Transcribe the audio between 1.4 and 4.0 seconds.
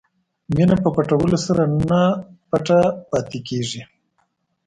سره نه پټه پاتې کېږي.